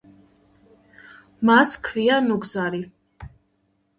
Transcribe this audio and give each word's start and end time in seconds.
მას 1.49 1.75
ქვია 1.87 2.17
ნუგზარი 2.29 2.81